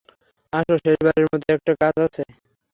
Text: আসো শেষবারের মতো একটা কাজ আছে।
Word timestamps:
আসো 0.53 0.75
শেষবারের 0.83 1.25
মতো 1.25 1.45
একটা 1.55 1.73
কাজ 1.81 1.95
আছে। 2.05 2.23